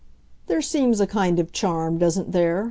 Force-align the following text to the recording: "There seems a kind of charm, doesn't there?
"There 0.47 0.63
seems 0.63 0.99
a 0.99 1.05
kind 1.05 1.37
of 1.37 1.51
charm, 1.51 1.99
doesn't 1.99 2.31
there? 2.31 2.59